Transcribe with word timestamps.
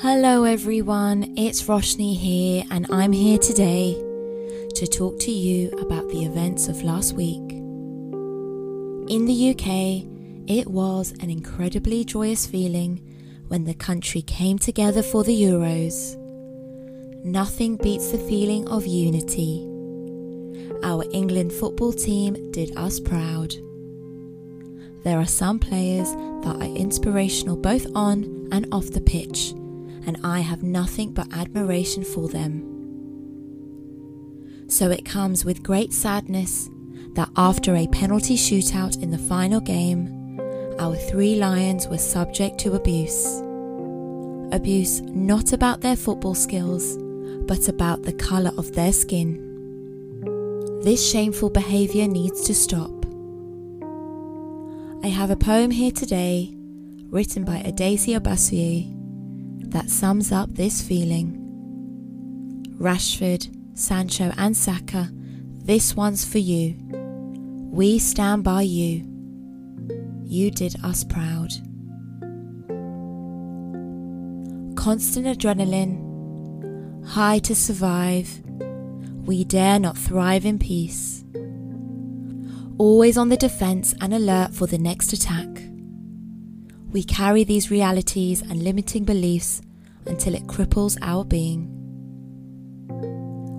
Hello, 0.00 0.42
everyone. 0.42 1.34
It's 1.36 1.62
Roshni 1.64 2.16
here, 2.16 2.64
and 2.72 2.86
I'm 2.90 3.12
here 3.12 3.38
today 3.38 3.92
to 4.74 4.86
talk 4.86 5.20
to 5.20 5.30
you 5.30 5.70
about 5.78 6.08
the 6.08 6.24
events 6.24 6.66
of 6.66 6.82
last 6.82 7.12
week. 7.12 7.52
In 9.08 9.26
the 9.26 9.50
UK, 9.50 10.04
it 10.50 10.66
was 10.66 11.12
an 11.20 11.30
incredibly 11.30 12.04
joyous 12.04 12.46
feeling 12.46 13.00
when 13.46 13.64
the 13.64 13.74
country 13.74 14.22
came 14.22 14.58
together 14.58 15.02
for 15.04 15.22
the 15.22 15.40
Euros. 15.40 16.16
Nothing 17.24 17.76
beats 17.76 18.10
the 18.10 18.18
feeling 18.18 18.66
of 18.68 18.86
unity. 18.86 19.68
Our 20.82 21.04
England 21.12 21.52
football 21.52 21.92
team 21.92 22.50
did 22.50 22.76
us 22.76 22.98
proud. 22.98 23.54
There 25.04 25.18
are 25.18 25.26
some 25.26 25.60
players 25.60 26.10
that 26.44 26.56
are 26.56 26.76
inspirational 26.76 27.56
both 27.56 27.86
on 27.94 28.48
and 28.50 28.66
off 28.72 28.90
the 28.90 29.00
pitch 29.00 29.54
and 30.06 30.18
I 30.24 30.40
have 30.40 30.62
nothing 30.62 31.12
but 31.12 31.32
admiration 31.32 32.04
for 32.04 32.28
them. 32.28 32.68
So 34.68 34.90
it 34.90 35.04
comes 35.04 35.44
with 35.44 35.62
great 35.62 35.92
sadness 35.92 36.70
that 37.14 37.28
after 37.36 37.76
a 37.76 37.86
penalty 37.88 38.36
shootout 38.36 39.02
in 39.02 39.10
the 39.10 39.18
final 39.18 39.60
game, 39.60 40.40
our 40.78 40.96
three 40.96 41.34
Lions 41.34 41.88
were 41.88 41.98
subject 41.98 42.58
to 42.60 42.74
abuse. 42.74 43.42
Abuse 44.52 45.00
not 45.02 45.52
about 45.52 45.80
their 45.82 45.96
football 45.96 46.34
skills, 46.34 46.96
but 47.46 47.68
about 47.68 48.02
the 48.02 48.12
colour 48.12 48.52
of 48.56 48.72
their 48.72 48.92
skin. 48.92 49.50
This 50.82 51.08
shameful 51.10 51.50
behaviour 51.50 52.08
needs 52.08 52.42
to 52.44 52.54
stop. 52.54 52.90
I 55.04 55.08
have 55.08 55.30
a 55.30 55.36
poem 55.36 55.70
here 55.70 55.90
today, 55.90 56.54
written 57.10 57.44
by 57.44 57.58
Adaosi 57.58 58.18
Obasue, 58.18 59.01
that 59.72 59.90
sums 59.90 60.32
up 60.32 60.50
this 60.54 60.80
feeling. 60.80 61.38
Rashford, 62.78 63.48
Sancho, 63.74 64.32
and 64.36 64.56
Saka, 64.56 65.10
this 65.64 65.96
one's 65.96 66.24
for 66.24 66.38
you. 66.38 66.76
We 67.70 67.98
stand 67.98 68.44
by 68.44 68.62
you. 68.62 69.08
You 70.24 70.50
did 70.50 70.76
us 70.84 71.04
proud. 71.04 71.52
Constant 74.76 75.26
adrenaline, 75.26 77.06
high 77.06 77.38
to 77.40 77.54
survive. 77.54 78.42
We 79.24 79.44
dare 79.44 79.78
not 79.78 79.96
thrive 79.96 80.44
in 80.44 80.58
peace. 80.58 81.24
Always 82.78 83.16
on 83.16 83.28
the 83.28 83.36
defense 83.36 83.94
and 84.00 84.12
alert 84.12 84.52
for 84.54 84.66
the 84.66 84.78
next 84.78 85.12
attack. 85.12 85.71
We 86.92 87.02
carry 87.02 87.42
these 87.42 87.70
realities 87.70 88.42
and 88.42 88.62
limiting 88.62 89.04
beliefs 89.04 89.62
until 90.04 90.34
it 90.34 90.46
cripples 90.46 90.98
our 91.00 91.24
being. 91.24 91.68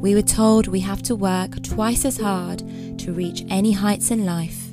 We 0.00 0.14
were 0.14 0.22
told 0.22 0.66
we 0.66 0.80
have 0.80 1.02
to 1.02 1.14
work 1.14 1.62
twice 1.62 2.06
as 2.06 2.16
hard 2.18 2.60
to 3.00 3.12
reach 3.12 3.44
any 3.50 3.72
heights 3.72 4.10
in 4.10 4.24
life. 4.24 4.68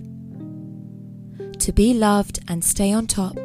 To 1.59 1.73
be 1.73 1.93
loved 1.93 2.39
and 2.47 2.63
stay 2.63 2.93
on 2.93 3.07
top, 3.07 3.35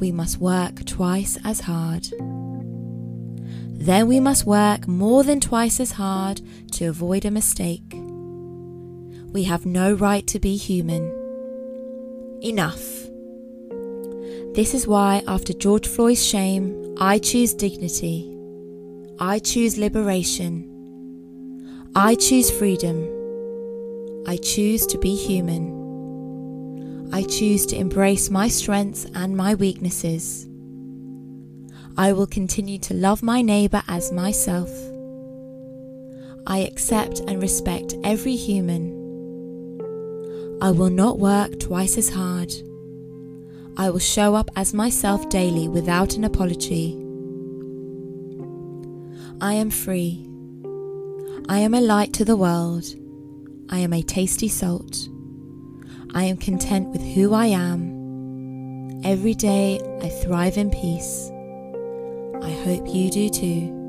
we 0.00 0.10
must 0.10 0.38
work 0.38 0.86
twice 0.86 1.36
as 1.44 1.60
hard. 1.60 2.06
Then 3.78 4.06
we 4.06 4.20
must 4.20 4.46
work 4.46 4.88
more 4.88 5.22
than 5.22 5.40
twice 5.40 5.80
as 5.80 5.92
hard 5.92 6.40
to 6.72 6.86
avoid 6.86 7.26
a 7.26 7.30
mistake. 7.30 7.92
We 9.32 9.44
have 9.44 9.66
no 9.66 9.92
right 9.92 10.26
to 10.28 10.38
be 10.38 10.56
human. 10.56 11.12
Enough. 12.40 12.95
This 14.56 14.72
is 14.72 14.86
why, 14.86 15.22
after 15.28 15.52
George 15.52 15.86
Floyd's 15.86 16.24
shame, 16.24 16.96
I 16.98 17.18
choose 17.18 17.52
dignity. 17.52 18.34
I 19.18 19.38
choose 19.38 19.76
liberation. 19.76 20.64
I 21.94 22.14
choose 22.14 22.50
freedom. 22.50 22.96
I 24.26 24.38
choose 24.38 24.86
to 24.86 24.96
be 24.96 25.14
human. 25.14 27.10
I 27.12 27.24
choose 27.24 27.66
to 27.66 27.76
embrace 27.76 28.30
my 28.30 28.48
strengths 28.48 29.04
and 29.14 29.36
my 29.36 29.54
weaknesses. 29.54 30.48
I 31.98 32.14
will 32.14 32.26
continue 32.26 32.78
to 32.78 32.94
love 32.94 33.22
my 33.22 33.42
neighbour 33.42 33.82
as 33.88 34.10
myself. 34.10 34.70
I 36.46 36.60
accept 36.60 37.20
and 37.20 37.42
respect 37.42 37.94
every 38.02 38.36
human. 38.36 38.84
I 40.62 40.70
will 40.70 40.88
not 40.88 41.18
work 41.18 41.60
twice 41.60 41.98
as 41.98 42.08
hard. 42.08 42.54
I 43.78 43.90
will 43.90 43.98
show 43.98 44.34
up 44.34 44.50
as 44.56 44.72
myself 44.72 45.28
daily 45.28 45.68
without 45.68 46.14
an 46.14 46.24
apology. 46.24 46.94
I 49.40 49.52
am 49.52 49.68
free. 49.68 50.26
I 51.48 51.58
am 51.58 51.74
a 51.74 51.80
light 51.82 52.14
to 52.14 52.24
the 52.24 52.36
world. 52.36 52.86
I 53.68 53.80
am 53.80 53.92
a 53.92 54.02
tasty 54.02 54.48
salt. 54.48 55.08
I 56.14 56.24
am 56.24 56.38
content 56.38 56.88
with 56.88 57.02
who 57.02 57.34
I 57.34 57.46
am. 57.46 59.02
Every 59.04 59.34
day 59.34 59.78
I 60.00 60.08
thrive 60.08 60.56
in 60.56 60.70
peace. 60.70 61.30
I 62.42 62.50
hope 62.64 62.88
you 62.88 63.10
do 63.10 63.28
too. 63.28 63.85